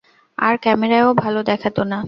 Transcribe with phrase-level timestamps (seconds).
[0.37, 1.99] আর ক্যামেরায়ও ভালো দেখাত না।